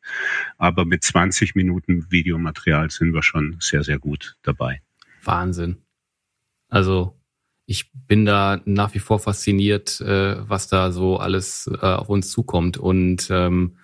[0.56, 4.82] Aber mit 20 Minuten Videomaterial sind wir schon sehr, sehr gut dabei.
[5.24, 5.78] Wahnsinn.
[6.68, 7.18] Also
[7.66, 12.30] ich bin da nach wie vor fasziniert, äh, was da so alles äh, auf uns
[12.30, 12.78] zukommt.
[12.78, 13.76] Und ähm,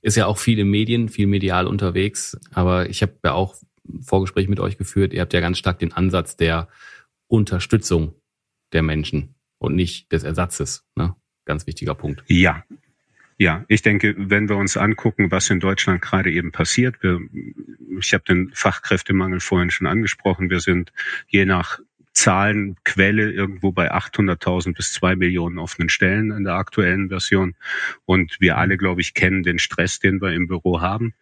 [0.00, 2.38] ist ja auch viel in Medien, viel medial unterwegs.
[2.52, 3.56] Aber ich habe ja auch
[4.00, 5.12] Vorgespräch mit euch geführt.
[5.12, 6.68] Ihr habt ja ganz stark den Ansatz der
[7.30, 8.14] Unterstützung
[8.72, 10.84] der Menschen und nicht des Ersatzes.
[10.96, 11.14] Ne?
[11.44, 12.24] Ganz wichtiger Punkt.
[12.26, 12.64] Ja.
[13.38, 17.20] Ja, ich denke, wenn wir uns angucken, was in Deutschland gerade eben passiert, wir,
[17.98, 20.92] ich habe den Fachkräftemangel vorhin schon angesprochen, wir sind
[21.26, 21.78] je nach
[22.20, 27.54] Zahlenquelle irgendwo bei 800.000 bis zwei Millionen offenen Stellen in der aktuellen Version.
[28.04, 31.14] Und wir alle, glaube ich, kennen den Stress, den wir im Büro haben.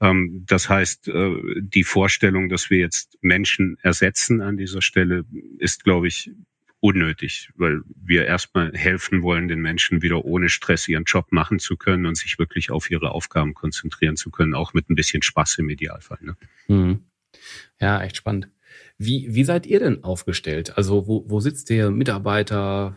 [0.00, 5.24] Ähm, das heißt, äh, die Vorstellung, dass wir jetzt Menschen ersetzen an dieser Stelle,
[5.58, 6.30] ist, glaube ich,
[6.78, 11.76] unnötig, weil wir erstmal helfen wollen, den Menschen wieder ohne Stress ihren Job machen zu
[11.76, 15.58] können und sich wirklich auf ihre Aufgaben konzentrieren zu können, auch mit ein bisschen Spaß
[15.58, 16.18] im Idealfall.
[16.20, 16.36] Ne?
[16.68, 17.00] Mhm.
[17.80, 18.53] Ja, echt spannend.
[18.98, 20.76] Wie, wie seid ihr denn aufgestellt?
[20.76, 22.96] Also wo, wo sitzt ihr Mitarbeiter,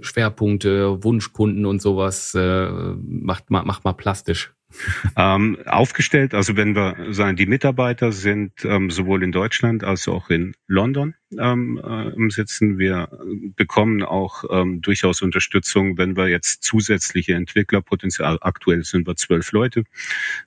[0.00, 2.34] Schwerpunkte, Wunschkunden und sowas?
[2.34, 4.52] Äh, macht, mal, macht mal plastisch.
[5.16, 10.30] Ähm, aufgestellt, also wenn wir sagen, die Mitarbeiter sind ähm, sowohl in Deutschland als auch
[10.30, 12.78] in London ähm, äh, sitzen.
[12.78, 13.08] Wir
[13.56, 19.84] bekommen auch ähm, durchaus Unterstützung, wenn wir jetzt zusätzliche Entwicklerpotenzial, aktuell sind wir zwölf Leute,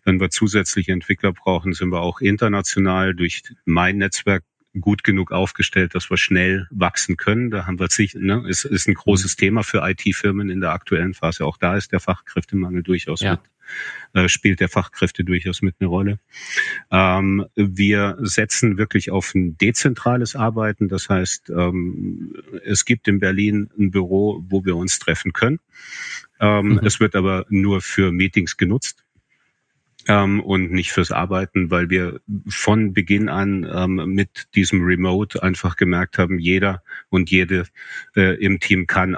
[0.06, 4.44] wenn wir zusätzliche Entwickler brauchen, sind wir auch international durch mein Netzwerk
[4.80, 7.52] gut genug aufgestellt, dass wir schnell wachsen können.
[7.52, 11.14] Da haben wir sich, ne, ist, ist ein großes Thema für IT-Firmen in der aktuellen
[11.14, 11.46] Phase.
[11.46, 13.32] Auch da ist der Fachkräftemangel durchaus ja.
[13.32, 13.42] mit
[14.14, 16.20] äh, spielt der Fachkräfte durchaus mit eine Rolle.
[16.90, 20.88] Ähm, wir setzen wirklich auf ein dezentrales Arbeiten.
[20.88, 25.60] Das heißt, ähm, es gibt in Berlin ein Büro, wo wir uns treffen können.
[26.40, 26.80] Ähm, mhm.
[26.84, 29.04] Es wird aber nur für Meetings genutzt
[30.08, 35.76] ähm, und nicht fürs Arbeiten, weil wir von Beginn an ähm, mit diesem Remote einfach
[35.76, 37.66] gemerkt haben, jeder und jede
[38.16, 39.18] äh, im Team kann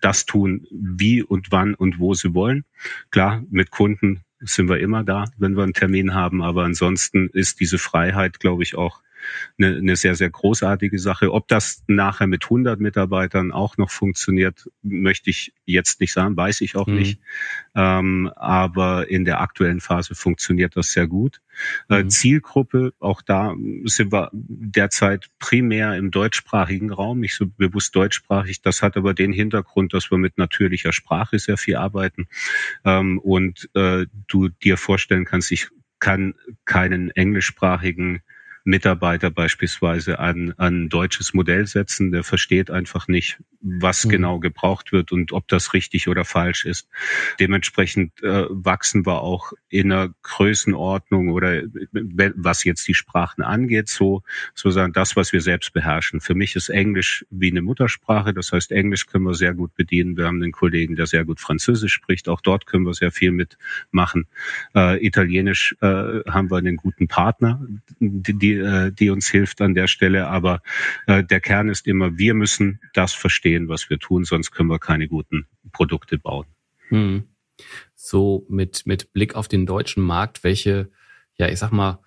[0.00, 2.64] das tun, wie und wann und wo sie wollen.
[3.10, 7.60] Klar, mit Kunden sind wir immer da, wenn wir einen Termin haben, aber ansonsten ist
[7.60, 9.00] diese Freiheit, glaube ich, auch
[9.58, 11.32] eine, eine sehr, sehr großartige Sache.
[11.32, 16.60] Ob das nachher mit 100 Mitarbeitern auch noch funktioniert, möchte ich jetzt nicht sagen, weiß
[16.60, 16.94] ich auch mhm.
[16.94, 17.20] nicht.
[17.74, 21.40] Ähm, aber in der aktuellen Phase funktioniert das sehr gut.
[21.88, 22.10] Äh, mhm.
[22.10, 28.62] Zielgruppe, auch da sind wir derzeit primär im deutschsprachigen Raum, nicht so bewusst deutschsprachig.
[28.62, 32.28] Das hat aber den Hintergrund, dass wir mit natürlicher Sprache sehr viel arbeiten
[32.84, 38.22] ähm, und äh, du dir vorstellen kannst, ich kann keinen englischsprachigen
[38.68, 44.10] Mitarbeiter beispielsweise an, an deutsches Modell setzen, der versteht einfach nicht, was mhm.
[44.10, 46.86] genau gebraucht wird und ob das richtig oder falsch ist.
[47.40, 54.22] Dementsprechend äh, wachsen wir auch in einer Größenordnung oder was jetzt die Sprachen angeht, so
[54.54, 56.20] sozusagen das, was wir selbst beherrschen.
[56.20, 60.18] Für mich ist Englisch wie eine Muttersprache, das heißt Englisch können wir sehr gut bedienen.
[60.18, 63.32] Wir haben einen Kollegen, der sehr gut Französisch spricht, auch dort können wir sehr viel
[63.32, 64.26] mitmachen.
[64.74, 67.66] Äh, Italienisch äh, haben wir einen guten Partner,
[67.98, 70.28] die, die äh, die uns hilft an der Stelle.
[70.28, 70.60] Aber
[71.06, 74.78] äh, der Kern ist immer, wir müssen das verstehen, was wir tun, sonst können wir
[74.78, 76.46] keine guten Produkte bauen.
[76.88, 77.24] Hm.
[77.94, 80.90] So mit, mit Blick auf den deutschen Markt, welche,
[81.36, 81.98] ja, ich sag mal,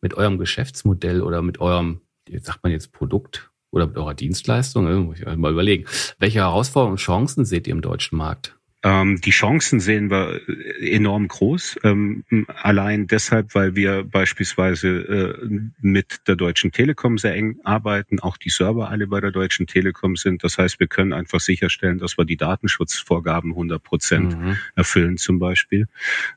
[0.00, 2.00] mit eurem Geschäftsmodell oder mit eurem,
[2.40, 5.86] sagt man jetzt Produkt oder mit eurer Dienstleistung, muss ich mal überlegen,
[6.18, 8.56] welche Herausforderungen und Chancen seht ihr im deutschen Markt?
[8.84, 10.42] Ähm, die Chancen sehen wir
[10.80, 11.78] enorm groß.
[11.84, 12.24] Ähm,
[12.62, 18.50] allein deshalb, weil wir beispielsweise äh, mit der Deutschen Telekom sehr eng arbeiten, auch die
[18.50, 20.44] Server alle bei der Deutschen Telekom sind.
[20.44, 24.58] Das heißt, wir können einfach sicherstellen, dass wir die Datenschutzvorgaben 100 Prozent mhm.
[24.74, 25.88] erfüllen zum Beispiel.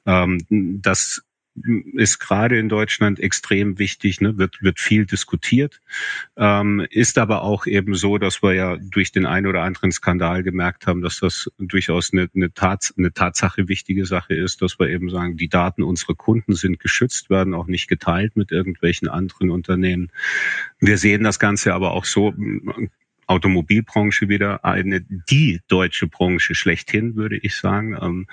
[0.06, 1.27] Ähm, das
[1.94, 4.38] ist gerade in Deutschland extrem wichtig, ne?
[4.38, 5.82] wird, wird viel diskutiert,
[6.36, 10.44] ähm, ist aber auch eben so, dass wir ja durch den einen oder anderen Skandal
[10.44, 14.90] gemerkt haben, dass das durchaus eine, eine, Tats eine Tatsache wichtige Sache ist, dass wir
[14.90, 19.50] eben sagen, die Daten unserer Kunden sind geschützt, werden auch nicht geteilt mit irgendwelchen anderen
[19.50, 20.12] Unternehmen.
[20.80, 22.34] Wir sehen das Ganze aber auch so,
[23.28, 28.28] Automobilbranche wieder eine, die deutsche Branche schlechthin, würde ich sagen, ähm,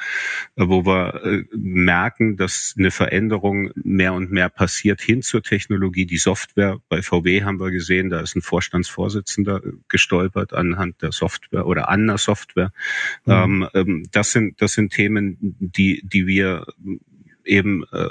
[0.57, 6.07] wo wir äh, merken, dass eine Veränderung mehr und mehr passiert hin zur Technologie.
[6.07, 11.67] Die Software, bei VW haben wir gesehen, da ist ein Vorstandsvorsitzender gestolpert anhand der Software
[11.67, 12.73] oder an der Software.
[13.27, 13.33] Mhm.
[13.33, 16.67] Ähm, ähm das sind, das sind Themen, die, die wir
[17.45, 18.09] eben äh,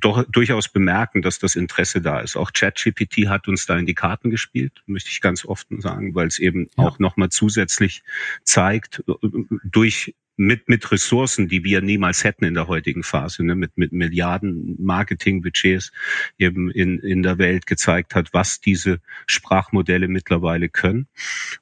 [0.00, 2.36] doch durchaus bemerken, dass das Interesse da ist.
[2.36, 6.26] Auch ChatGPT hat uns da in die Karten gespielt, möchte ich ganz oft sagen, weil
[6.26, 6.84] es eben ja.
[6.84, 8.02] auch nochmal zusätzlich
[8.44, 9.28] zeigt, äh,
[9.64, 13.92] durch mit, mit Ressourcen, die wir niemals hätten in der heutigen Phase, ne, mit, mit
[13.92, 15.90] Milliarden Marketingbudgets
[16.38, 21.08] eben in, in der Welt gezeigt hat, was diese Sprachmodelle mittlerweile können.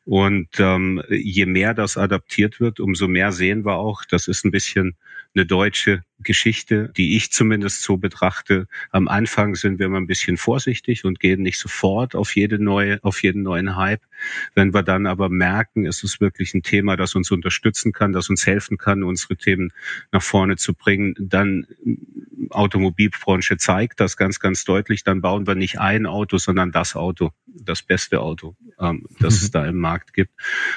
[0.05, 4.51] Und ähm, je mehr das adaptiert wird, umso mehr sehen wir auch, das ist ein
[4.51, 4.95] bisschen
[5.37, 8.67] eine deutsche Geschichte, die ich zumindest so betrachte.
[8.91, 12.99] Am Anfang sind wir immer ein bisschen vorsichtig und gehen nicht sofort auf jede neue,
[13.05, 14.01] auf jeden neuen Hype.
[14.55, 18.31] Wenn wir dann aber merken, es ist wirklich ein Thema, das uns unterstützen kann, das
[18.31, 19.73] uns helfen kann, unsere Themen
[20.11, 21.67] nach vorne zu bringen, dann
[22.51, 25.05] Automobilbranche zeigt das ganz, ganz deutlich.
[25.05, 29.45] Dann bauen wir nicht ein Auto, sondern das Auto, das beste Auto, ähm, das mhm.
[29.45, 30.33] es da im Markt gibt.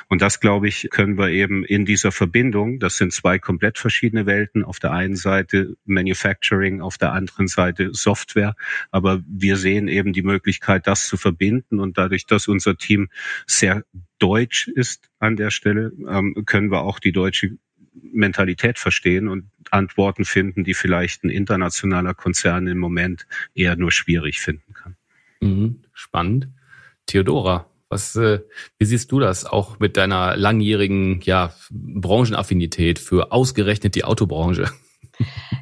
[0.07, 4.25] Und das, glaube ich, können wir eben in dieser Verbindung, das sind zwei komplett verschiedene
[4.25, 8.55] Welten, auf der einen Seite Manufacturing, auf der anderen Seite Software.
[8.91, 11.79] Aber wir sehen eben die Möglichkeit, das zu verbinden.
[11.79, 13.09] Und dadurch, dass unser Team
[13.47, 13.83] sehr
[14.19, 17.57] deutsch ist an der Stelle, ähm, können wir auch die deutsche
[18.01, 24.39] Mentalität verstehen und Antworten finden, die vielleicht ein internationaler Konzern im Moment eher nur schwierig
[24.39, 24.95] finden kann.
[25.41, 26.49] Mhm, spannend.
[27.09, 28.39] Theodora, was, äh,
[28.77, 34.69] wie siehst du das auch mit deiner langjährigen ja, Branchenaffinität für ausgerechnet die Autobranche?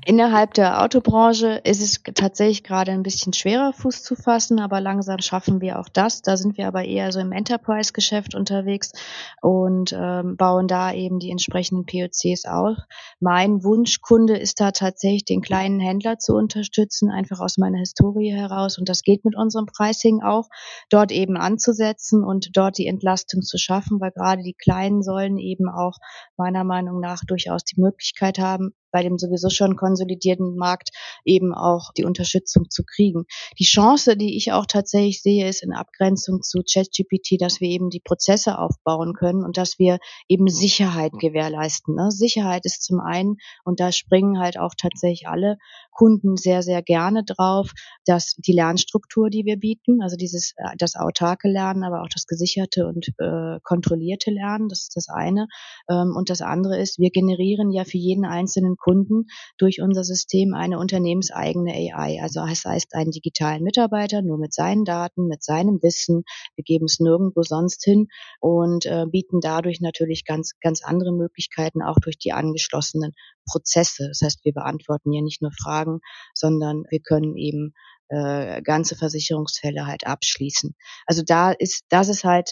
[0.07, 5.19] Innerhalb der Autobranche ist es tatsächlich gerade ein bisschen schwerer, Fuß zu fassen, aber langsam
[5.19, 6.21] schaffen wir auch das.
[6.21, 8.93] Da sind wir aber eher so im Enterprise-Geschäft unterwegs
[9.41, 12.77] und ähm, bauen da eben die entsprechenden POCs auf.
[13.19, 18.77] Mein Wunschkunde ist da tatsächlich, den kleinen Händler zu unterstützen, einfach aus meiner Historie heraus.
[18.77, 20.47] Und das geht mit unserem Pricing auch,
[20.89, 25.67] dort eben anzusetzen und dort die Entlastung zu schaffen, weil gerade die Kleinen sollen eben
[25.67, 25.97] auch
[26.37, 30.89] meiner Meinung nach durchaus die Möglichkeit haben, bei dem sowieso schon konsolidierten Markt
[31.23, 33.25] eben auch die Unterstützung zu kriegen.
[33.59, 37.91] Die Chance, die ich auch tatsächlich sehe, ist in Abgrenzung zu ChatGPT, dass wir eben
[37.91, 41.93] die Prozesse aufbauen können und dass wir eben Sicherheit gewährleisten.
[41.93, 42.09] Ne?
[42.09, 45.59] Sicherheit ist zum einen, und da springen halt auch tatsächlich alle
[45.97, 47.71] Kunden sehr, sehr gerne drauf,
[48.05, 52.27] dass die Lernstruktur, die wir bieten, also dieses, äh, das autarke Lernen, aber auch das
[52.27, 55.47] gesicherte und äh, kontrollierte Lernen, das ist das eine.
[55.89, 59.25] Ähm, und das andere ist, wir generieren ja für jeden einzelnen Kunden
[59.57, 62.19] durch unser System eine unternehmenseigene AI.
[62.21, 66.23] Also das heißt einen digitalen Mitarbeiter nur mit seinen Daten, mit seinem Wissen.
[66.55, 68.07] Wir geben es nirgendwo sonst hin
[68.39, 73.13] und äh, bieten dadurch natürlich ganz, ganz andere Möglichkeiten auch durch die angeschlossenen
[73.49, 74.09] Prozesse.
[74.09, 75.86] Das heißt, wir beantworten ja nicht nur Fragen,
[76.33, 77.73] sondern wir können eben
[78.09, 80.75] äh, ganze Versicherungsfälle halt abschließen.
[81.05, 82.51] Also da ist, das ist halt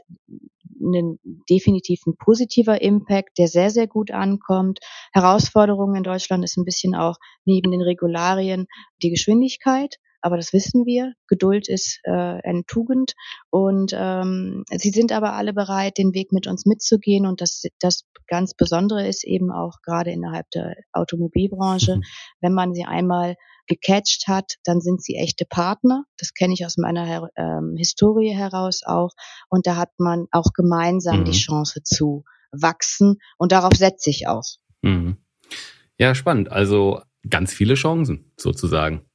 [0.81, 1.19] ein,
[1.49, 4.79] definitiv ein positiver Impact, der sehr, sehr gut ankommt.
[5.13, 8.67] Herausforderung in Deutschland ist ein bisschen auch neben den Regularien
[9.01, 11.13] die Geschwindigkeit aber das wissen wir.
[11.27, 13.13] Geduld ist äh, eine Tugend
[13.51, 18.05] und ähm, sie sind aber alle bereit, den Weg mit uns mitzugehen und das, das
[18.25, 22.03] ganz Besondere ist eben auch gerade innerhalb der Automobilbranche, mhm.
[22.41, 23.35] wenn man sie einmal
[23.67, 26.05] gecatcht hat, dann sind sie echte Partner.
[26.17, 29.11] Das kenne ich aus meiner ähm, Historie heraus auch.
[29.49, 31.25] Und da hat man auch gemeinsam mhm.
[31.25, 33.17] die Chance zu wachsen.
[33.37, 34.45] Und darauf setze ich auch.
[34.81, 35.17] Mhm.
[35.99, 36.51] Ja, spannend.
[36.51, 39.05] Also ganz viele Chancen sozusagen.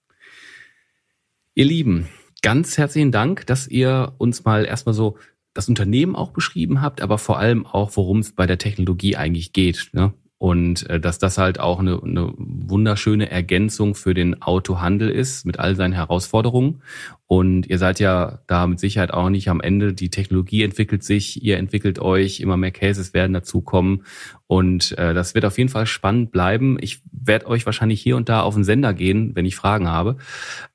[1.60, 2.08] Ihr Lieben,
[2.40, 5.18] ganz herzlichen Dank, dass ihr uns mal erstmal so
[5.52, 9.52] das Unternehmen auch beschrieben habt, aber vor allem auch, worum es bei der Technologie eigentlich
[9.52, 9.90] geht.
[9.92, 10.14] Ne?
[10.40, 15.58] Und äh, dass das halt auch eine, eine wunderschöne Ergänzung für den Autohandel ist mit
[15.58, 16.80] all seinen Herausforderungen.
[17.26, 19.92] Und ihr seid ja da mit Sicherheit auch nicht am Ende.
[19.92, 24.04] Die Technologie entwickelt sich, ihr entwickelt euch, immer mehr Cases werden dazukommen.
[24.46, 26.78] Und äh, das wird auf jeden Fall spannend bleiben.
[26.80, 30.16] Ich werde euch wahrscheinlich hier und da auf den Sender gehen, wenn ich Fragen habe.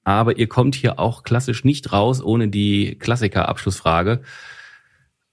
[0.03, 4.21] Aber ihr kommt hier auch klassisch nicht raus ohne die Klassiker-Abschlussfrage.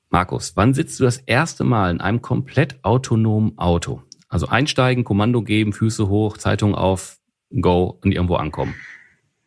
[0.09, 4.01] Markus, wann sitzt du das erste Mal in einem komplett autonomen Auto?
[4.33, 7.18] Also einsteigen, Kommando geben, Füße hoch, Zeitung auf,
[7.61, 8.75] go und irgendwo ankommen.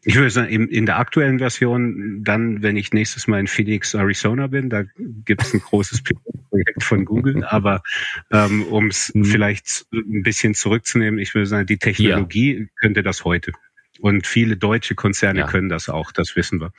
[0.03, 4.45] Ich würde sagen, in der aktuellen Version, dann, wenn ich nächstes Mal in Phoenix, Arizona
[4.45, 4.83] bin, da
[5.25, 7.43] gibt es ein großes Projekt von Google.
[7.43, 7.81] Aber
[8.31, 9.25] ähm, um es hm.
[9.25, 12.65] vielleicht ein bisschen zurückzunehmen, ich würde sagen, die Technologie ja.
[12.79, 13.53] könnte das heute.
[13.99, 15.47] Und viele deutsche Konzerne ja.
[15.47, 16.71] können das auch, das wissen wir.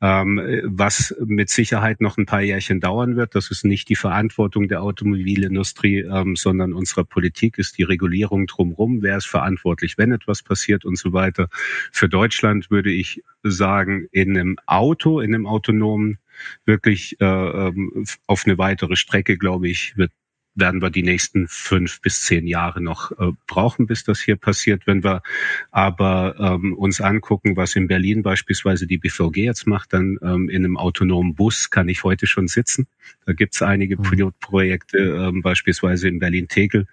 [0.00, 4.68] Ähm, was mit Sicherheit noch ein paar Jährchen dauern wird, das ist nicht die Verantwortung
[4.68, 9.02] der Automobilindustrie, ähm, sondern unserer Politik, ist die Regulierung drumherum.
[9.02, 11.48] Wer ist verantwortlich, wenn etwas passiert und so weiter.
[11.92, 16.18] Für Deutschland würde ich sagen, in einem Auto, in einem autonomen
[16.64, 20.10] wirklich äh, ähm, auf eine weitere Strecke, glaube ich, wird
[20.54, 24.86] werden wir die nächsten fünf bis zehn Jahre noch äh, brauchen, bis das hier passiert.
[24.86, 25.22] Wenn wir
[25.70, 30.64] aber ähm, uns angucken, was in Berlin beispielsweise die BVG jetzt macht, dann ähm, in
[30.64, 32.86] einem autonomen Bus kann ich heute schon sitzen.
[33.26, 34.02] Da gibt es einige mhm.
[34.02, 36.86] Pilotprojekte, ähm, beispielsweise in Berlin-Tegel.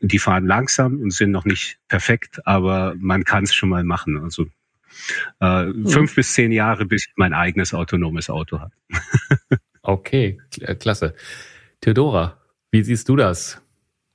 [0.00, 4.18] Die fahren langsam und sind noch nicht perfekt, aber man kann es schon mal machen.
[4.18, 4.46] Also
[5.40, 5.88] äh, mhm.
[5.88, 8.72] fünf bis zehn Jahre, bis ich mein eigenes autonomes Auto habe.
[9.82, 10.38] okay,
[10.78, 11.14] klasse.
[11.80, 12.41] Theodora,
[12.72, 13.60] wie siehst du das?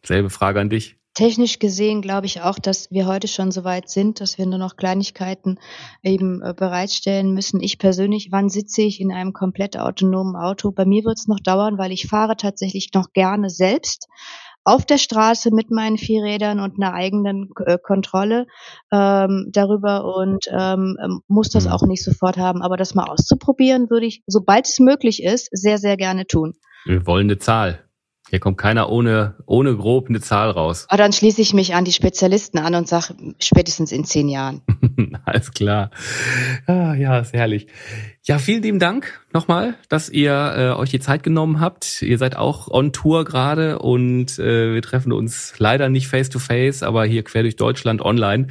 [0.04, 0.98] Selbe Frage an dich.
[1.14, 4.60] Technisch gesehen glaube ich auch, dass wir heute schon so weit sind, dass wir nur
[4.60, 5.60] noch Kleinigkeiten
[6.04, 7.60] eben äh, bereitstellen müssen.
[7.62, 10.72] Ich persönlich, wann sitze ich in einem komplett autonomen Auto?
[10.72, 14.08] Bei mir wird es noch dauern, weil ich fahre tatsächlich noch gerne selbst
[14.64, 18.46] auf der Straße mit meinen vier Rädern und einer eigenen äh, Kontrolle
[18.92, 21.72] ähm, darüber und ähm, ähm muss das mhm.
[21.72, 22.62] auch nicht sofort haben.
[22.62, 26.54] Aber das mal auszuprobieren, würde ich, sobald es möglich ist, sehr, sehr gerne tun.
[26.86, 27.87] Wir wollen eine Zahl.
[28.30, 30.86] Hier kommt keiner ohne, ohne grob eine Zahl raus.
[30.90, 34.62] Aber dann schließe ich mich an die Spezialisten an und sage spätestens in zehn Jahren.
[35.26, 35.92] Alles klar.
[36.66, 37.68] Ah, ja, ist herrlich.
[38.24, 42.02] Ja, vielen lieben Dank nochmal, dass ihr äh, euch die Zeit genommen habt.
[42.02, 46.40] Ihr seid auch on Tour gerade und äh, wir treffen uns leider nicht face to
[46.40, 48.48] face, aber hier quer durch Deutschland online.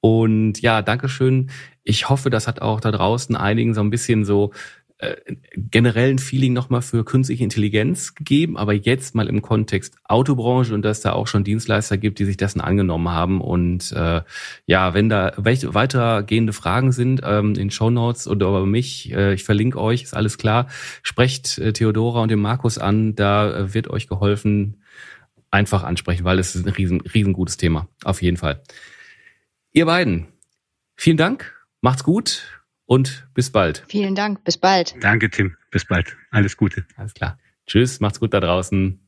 [0.00, 1.50] Und ja, Dankeschön.
[1.82, 4.52] Ich hoffe, das hat auch da draußen einigen so ein bisschen so
[4.98, 5.16] äh,
[5.56, 11.00] generellen Feeling nochmal für künstliche Intelligenz gegeben, aber jetzt mal im Kontext Autobranche und dass
[11.00, 13.40] da auch schon Dienstleister gibt, die sich dessen angenommen haben.
[13.40, 14.22] Und äh,
[14.66, 19.34] ja, wenn da welche weitergehende Fragen sind ähm, in Show Notes oder über mich, äh,
[19.34, 20.68] ich verlinke euch, ist alles klar.
[21.02, 24.82] Sprecht äh, Theodora und den Markus an, da äh, wird euch geholfen,
[25.50, 28.62] einfach ansprechen, weil es ist ein riesen, riesengutes Thema, auf jeden Fall.
[29.72, 30.28] Ihr beiden,
[30.96, 33.84] vielen Dank, macht's gut und bis bald.
[33.88, 34.94] Vielen Dank, bis bald.
[35.00, 35.56] Danke, Tim.
[35.70, 36.16] Bis bald.
[36.30, 36.86] Alles Gute.
[36.96, 37.38] Alles klar.
[37.66, 39.00] Tschüss, macht's gut da draußen.